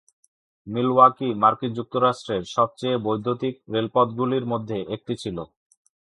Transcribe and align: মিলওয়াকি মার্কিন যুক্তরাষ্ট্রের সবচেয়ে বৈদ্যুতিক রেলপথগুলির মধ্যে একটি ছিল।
মিলওয়াকি 0.67 1.27
মার্কিন 1.35 1.71
যুক্তরাষ্ট্রের 1.73 2.43
সবচেয়ে 2.55 2.97
বৈদ্যুতিক 2.97 3.55
রেলপথগুলির 3.73 4.45
মধ্যে 4.45 4.77
একটি 4.95 5.13
ছিল। 5.15 5.37